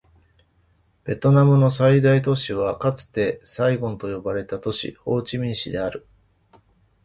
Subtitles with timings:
[1.03, 6.07] ベトナムの最大都市はかつてサイゴンと呼ばれた都市、ホーチミン市である